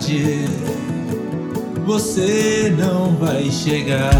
[0.00, 0.46] tarde
[1.84, 4.14] você não vai chegar.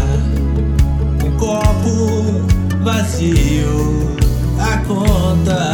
[1.25, 2.45] Um copo
[2.83, 4.15] vazio,
[4.59, 5.70] a conta.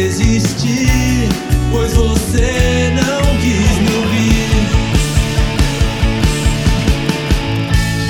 [0.00, 1.28] desistir,
[1.70, 4.48] pois você não quis me ouvir.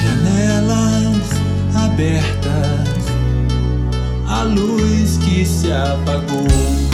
[0.05, 1.31] Janelas
[1.75, 2.89] abertas,
[4.29, 6.90] a luz que se apagou.